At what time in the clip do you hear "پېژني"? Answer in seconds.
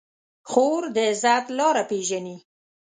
1.89-2.37